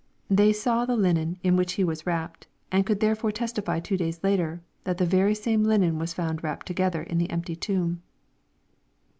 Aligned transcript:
They 0.31 0.51
saw 0.51 0.83
the 0.83 0.97
hnen 0.97 1.35
in 1.43 1.55
which 1.55 1.73
He 1.73 1.83
was 1.83 2.07
wrapped, 2.07 2.47
and 2.71 2.83
could 2.87 3.01
therefore 3.01 3.31
testify 3.31 3.79
two 3.79 3.97
days 3.97 4.19
ailer, 4.23 4.61
that 4.83 4.97
the 4.97 5.05
very 5.05 5.35
same 5.35 5.63
linen 5.63 5.99
was 5.99 6.11
found 6.11 6.43
wrapped 6.43 6.65
together 6.65 7.03
in 7.03 7.19
the 7.19 7.29
empty 7.29 7.55
tomb. 7.55 8.01